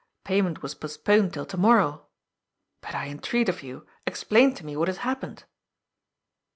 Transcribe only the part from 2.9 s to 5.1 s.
I entreat of you, explain to me what has